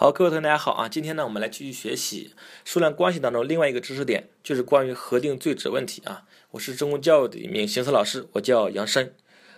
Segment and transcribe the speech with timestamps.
[0.00, 0.88] 好，各位同学大家好啊！
[0.88, 2.32] 今天呢，我们来继续学习
[2.64, 6.24] 数量关系当中另外一个知识点，就是关于核定最值问题啊。
[6.52, 9.14] 我是中公教育的一名行测老师，我叫杨申。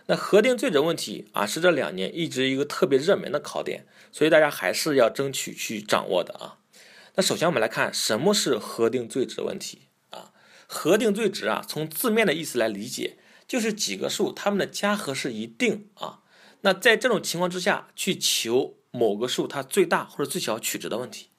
[0.07, 6.59] 那核定最值问题啊，是这两年一直一个特别热门的考点，所以大家还是要争取去掌握的啊。
[7.15, 10.33] 那首先我们来看什么是核定最值问题啊？
[10.67, 13.17] 核定最值啊，从字面的意思来理解，
[13.47, 16.23] 就是几个数它们的加和是一定啊。
[16.63, 18.79] 那在这种情况之下去求。
[18.93, 21.31] 某个数它最大或者最小取值的问题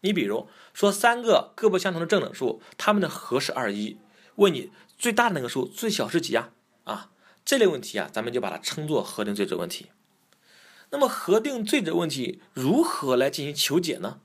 [0.00, 3.98] 你比如说三个各不相同的正整数，它们的和是二一，
[4.36, 6.50] 问你最大的那个数最小是几呀？
[6.84, 7.10] 啊，
[7.44, 9.86] 这类问题啊，咱们就把它称作核定最值问题。
[10.90, 14.20] 那么核定最值问题如何来进行求解呢？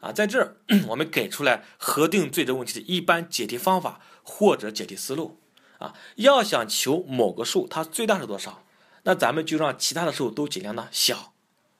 [0.00, 0.56] 啊，在这儿
[0.88, 5.40] 我们给出来核定最值问题的一般解题方法或者解题思路
[5.78, 8.62] 啊，要想求某个数它最大是多少，
[9.04, 11.32] 那咱们就让其他的数都尽量的小。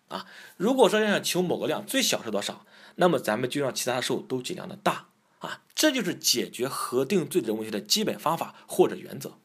[0.08, 5.08] 啊，如果说要想求某个量最小是多少，那么咱们就让其他数都尽量的大
[5.40, 9.38] 啊，这就是解决核定最值问题的基本方法或者原则。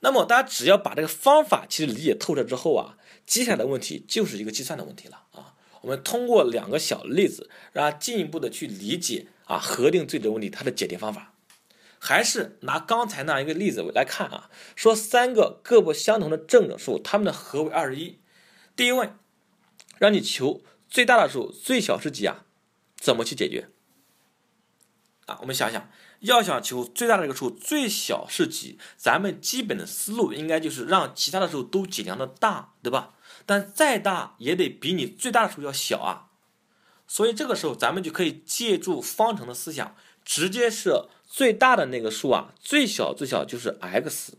[0.00, 5.54] 那么大家只要把这个方法其实理解透彻之后啊，接下来的问题就是一个计算的问题了啊。
[5.80, 11.32] 我们通过两个小例子，让大家进一步的去理解啊核定最值问题它的解题方法。
[11.98, 18.18] 还是拿刚才那一个例子来看啊，说三个各不相同的正整数，它们的和为二十一。
[18.76, 19.16] 第一问，
[19.98, 22.44] 让你求最大的数最小是几啊？
[22.96, 23.68] 怎么去解决？
[25.26, 25.88] 啊，我们想想，
[26.20, 33.14] 要想求最大的这个数最小是几，咱们基本的思路应该就是让其他的数都尽量的大，对吧？
[33.46, 36.30] 但再大也得比你最大的数要小啊。
[37.06, 39.94] 所以这个时候咱们就可以借助方程的思想，
[40.24, 44.36] 直接设最大的那个数啊，最小最小就是 x。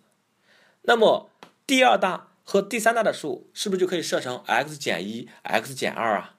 [0.82, 1.30] 那么
[1.66, 2.32] 第二大。
[2.46, 6.36] 和第三大的数是不是就可以设成 x 减一、x 减二啊？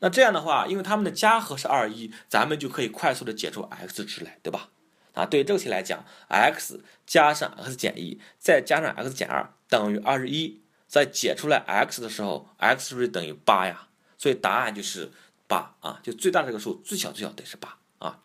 [0.00, 4.70] 那这样的话，因为它们的加和是二一，咱们就可以快速的解出 x 值来，对吧？
[5.12, 13.88] 啊，对于这个题来讲，x 加上 x 减一，再加上 x 减二等于二十一，在解出来 x 的时候，x 是不是等于八呀？
[14.16, 15.12] 所以答案就是
[15.46, 18.22] 八啊，就最大的这个数最小最小得是八啊。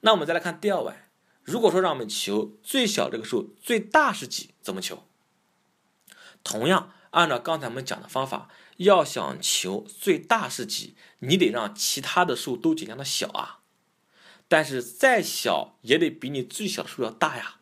[0.00, 0.94] 那我们再来看第二问，
[1.42, 5.04] 如果说让我们求最小这个数最大是几，怎么求？
[6.44, 13.60] 同样，按照刚才我们讲的方法，要想求最大是几，你得让其他的数都尽量的小啊。
[14.46, 17.56] 但是再小也得比你最小的数要大呀。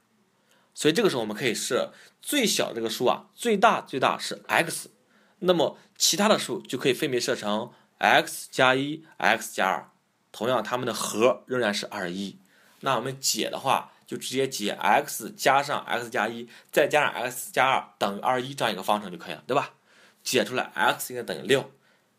[0.75, 4.91] 所以这个时候我们可以设最小这个数啊，最大最大是 x，
[5.39, 9.91] 那么其他的数就可以分别设成 x 加一、x 加二，
[10.33, 12.39] 同样它们的和仍然是二一。
[12.81, 13.93] 那我们解的话。
[14.07, 19.75] 就直接解 x 加上 x 加一，再加上 x 加二等于二一这样一个方程就可以了，对吧？
[20.23, 21.73] 解出来 x 应该等于六，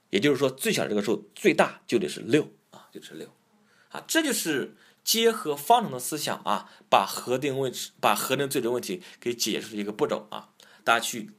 [0.09, 3.27] 也就是说最小这个数最大就得是六啊，就是六
[3.89, 10.49] 啊，这就是结合方程的思想啊，把核定问题、把核定最值问题给解出一个步骤啊，
[10.83, 11.31] 大家去，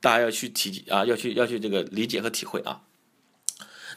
[0.00, 2.82] 大家要去体啊，要去要去这个理解和体会啊。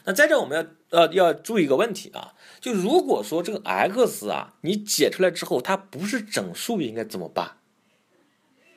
[0.06, 7.58] 那在这我们要呃要注意一个问题啊，就如果说这个 x 啊，你解出来之后它不是整数，应该怎么办？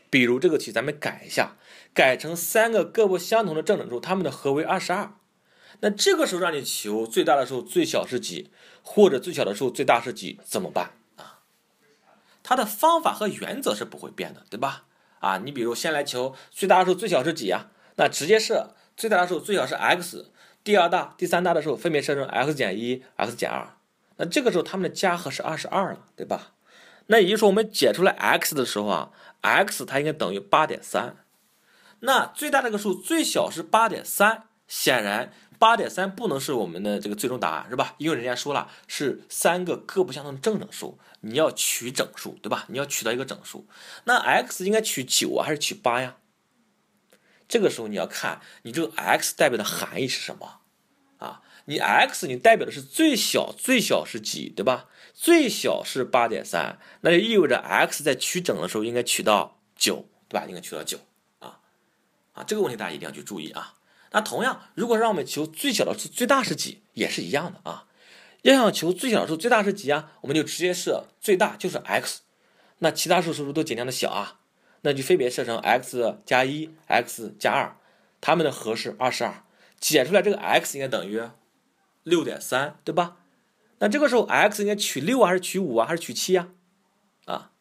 [0.09, 1.57] 比如这个题咱们改一下，
[1.93, 5.15] 改成三个各不相同的正整数，它们的和为二十二。
[5.81, 8.49] 那这个时候让你求最大的数最小是几，
[8.81, 11.39] 或者最小的数最大是几，怎么办啊？
[12.41, 14.85] 它的方法和原则是不会变的，对吧？
[15.19, 17.69] 啊，你比如先来求最大的数最小是几啊？
[17.97, 20.31] 那直接设最大的数最小是 x。
[20.67, 23.69] 第二大、第三大的时候，分别设成 x 减一、x 减二，
[24.17, 26.51] 那这个时候它们的加和是二十二了，对吧？
[27.05, 31.15] 那也就是说，我们解出来 x 的时候啊，x 它应该等于八点三。
[32.01, 37.95] 那最大这个数最小是八点三，显然八点三不能是我们的这个最终答案，是吧？
[37.97, 42.65] 因为人家说了是三个各不相同的正整数，你要取整数，对吧？
[42.67, 43.65] 你要取到一个整数，
[44.03, 46.17] 那 x 应该取九啊，还是取八呀？
[47.47, 50.61] 这个时候你要看你这个 x 代表的含义是什么
[51.17, 51.41] 啊？
[51.65, 54.87] 你 x 你代表的是最小最小是几，对吧？
[55.13, 60.45] 最小是八点三，那就意味着 x 在取整的时候应该取到九，对吧？
[60.47, 60.99] 应该取到九
[61.39, 61.59] 啊
[62.33, 62.43] 啊！
[62.43, 63.75] 这个问题大家一定要去注意啊。
[64.11, 67.87] 那同样，如果让我们求最小的数最大是几，也是一样的啊。
[68.43, 70.13] 要想求最小的数最大是几啊？
[70.21, 72.21] 我们就直接设最大就是 x，
[72.77, 74.39] 那其他数是不是都尽量的小啊？
[74.81, 77.77] 那就分别设成 x 加一、x 加二，
[78.21, 79.43] 它们的和是二十二，
[79.79, 81.21] 解出来这个 x 应该等于
[82.03, 83.17] 六点三，对吧？
[83.79, 86.49] 那这个时候 x 应该取六还是取五啊，还是取七呀？
[87.25, 87.51] 啊，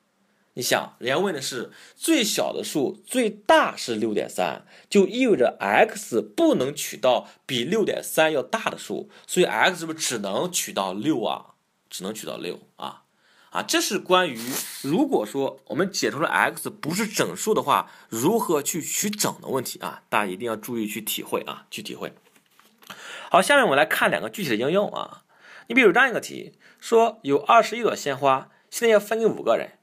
[0.54, 11.54] 你想，人家问的是最小的数最大是六点三，就意味着 x 不能取到比六点三要大的数，所以 x 是不是只能取到六啊？
[11.90, 13.04] 只能取到六啊？
[13.56, 14.38] 啊，这是关于
[14.82, 20.02] 如果说我们解出了 x 不是整数的话，如何去取整的问题啊？
[20.10, 22.12] 大家一定要注意去体会啊，去体会。
[23.30, 25.22] 好，下面我们来看两个具体的应用啊。
[25.68, 29.78] 你比如这样一个题，说有二十一朵鲜花，现在要分给五个人。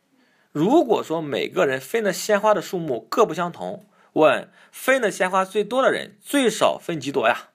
[0.52, 7.50] 如果说每个人分的鲜花的数目各不相同，问分的鲜花最多的人最少分几朵呀？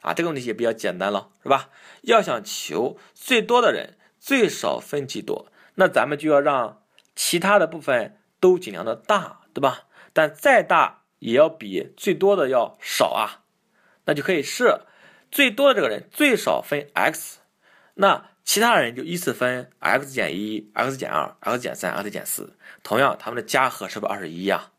[0.00, 1.68] 啊，这个问题也比较简单了，是吧？
[2.00, 6.80] 要想求最多的人最少分几朵，那咱们就要让
[7.16, 9.86] 其他的部分都尽量的大，对吧？
[10.12, 13.42] 但再大也要比最多的要少啊。
[14.04, 14.86] 那就可以设
[15.30, 17.40] 最多的这个人最少分 x，
[17.94, 18.28] 那。
[18.44, 24.70] 其他人就依次分 x 减一、x 减二、x 减三、x 减四，同样他们的加和是不是二十一呀？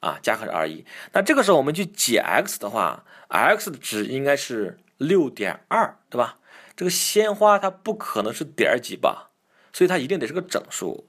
[0.00, 0.84] 啊，加和是二十一。
[1.12, 6.38] 那这个时候我们去解 x 的话，x 的值应该是六点二，对吧？
[6.76, 9.30] 这个鲜花它不可能是点儿几吧？
[9.72, 11.08] 所以它一定得是个整数。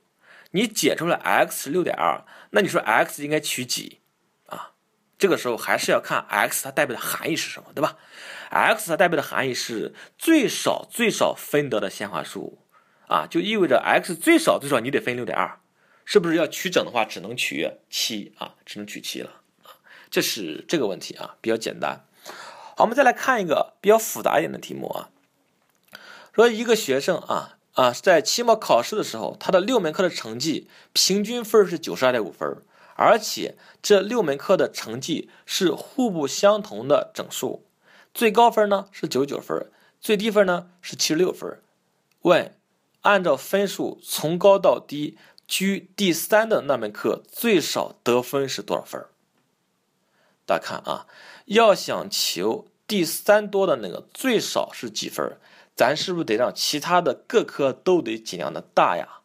[0.52, 4.00] 你解出来 x 是六点二，那你说 x 应该取几
[4.46, 4.72] 啊？
[5.18, 7.98] 这个时候还是要看 x 它代表的含义是什么，对吧
[8.50, 12.60] ？x 它代表的含义是最少最少分得的鲜花数
[13.08, 15.60] 啊，就意味着 x 最少最少你得分六点二，
[16.06, 18.56] 是不是要取整的话只能取七啊？
[18.66, 19.42] 只能取七了？
[20.10, 22.06] 这是这个问题啊，比较简单。
[22.78, 25.10] 好，我们再来看一个比较复杂一点的题目啊，
[26.38, 32.62] 说一个学生啊啊在期末考试的时候，他的六门课的成绩平均分是九十二点五分。
[32.96, 37.66] 而且这六门课的成绩是互不相同的整数，
[38.14, 41.60] 最高分呢是九十九分，最低分呢是七十六分。
[42.22, 42.56] 问，
[43.02, 45.18] 按照分数从高到低，
[45.48, 49.04] 居第三的那门课最少得分是多少分？
[50.46, 51.08] 大家看啊，
[51.46, 55.38] 要想求第三多的那个最少是几分，
[55.78, 59.20] 咱是不是得让其他的各科都得尽量的大呀？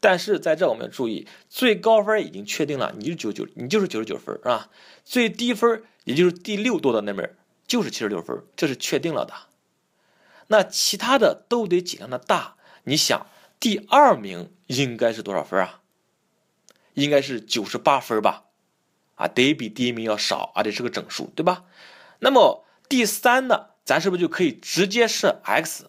[0.00, 4.70] 但是在这我们要注意，最高分已经确定了，你就九九，你就是九十九分，是吧？
[5.04, 7.36] 最低分也就是第六多的那门
[7.68, 9.34] 就是七十六分，这是确定了的。
[10.48, 12.56] 那其他的都得尽量的大。
[12.84, 13.26] 你想，
[13.60, 15.82] 第二名应该是多少分啊？
[16.94, 18.44] 应该是九十八分吧？
[19.14, 21.64] 啊，得比第一名要少，而且是个整数，对吧？
[22.18, 25.86] 那么第三呢，咱是不是就可以直接设 x？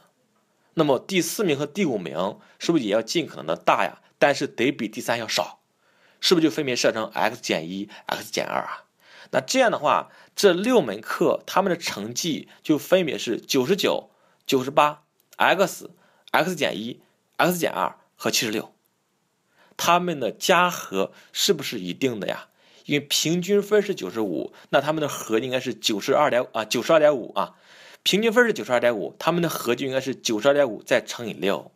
[0.73, 4.01] 那么第四名和第五名是不是也要尽可能的大呀？
[4.17, 5.59] 但是得比第三要少，
[6.19, 8.85] 是不是就分别设成 x 减一、x 减二啊？
[9.31, 14.09] 那这样的话，这六门课他们的成绩就分别是九十九、
[14.47, 15.03] 九十八、
[15.35, 15.89] x、
[16.31, 17.01] x 减一、
[17.37, 18.73] x 减二和七十六，
[19.75, 22.47] 他们的加和是不是一定的呀？
[22.85, 27.55] 因为平均分是九十五，那他们的和应该是九十二点啊，九十二点五啊，
[28.03, 31.71] 平均分是九十二点五，他们的和就应该是九十二点五再乘以六。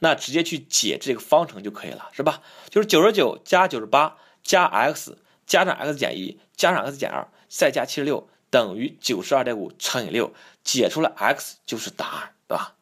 [0.00, 2.42] 那直接去解这个方程就可以了，是吧？
[2.70, 10.32] 就是九十九加九十八加 x 加上 x 减一加上 x 减二再加七十六等于九十二点五乘以六，
[10.62, 12.74] 解出来 x 就是答案，对吧？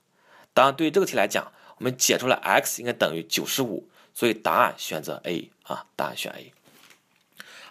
[0.52, 6.52] 当然，对于这个题来讲，我们解出来 x 应该等于九十五，所以答案选择 A 啊，答案选 A。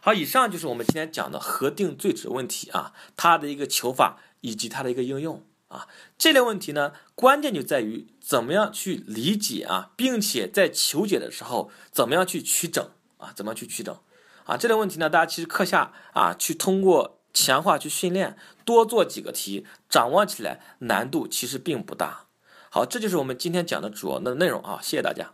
[0.02, 5.42] 好，以上就是我们今天讲的核定最值问题啊，它的一个求法以及它的一个应用。
[5.68, 13.98] 啊，这类问题呢，关键就在于怎么样去理解啊，并且在求解的时候怎么样去取整啊，怎么样去取整
[14.46, 14.56] 啊？
[14.56, 22.28] 这类问题呢，大家其实课下啊，去通过强化去训练，多做几个题，掌握起来难度其实并不大。
[22.70, 25.34] 好，这就是我们今天讲的主要的内容啊，谢谢大家。